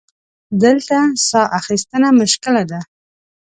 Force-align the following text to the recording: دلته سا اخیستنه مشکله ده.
دلته 0.63 0.97
سا 1.27 1.41
اخیستنه 1.59 2.09
مشکله 2.19 2.63
ده. 2.71 2.79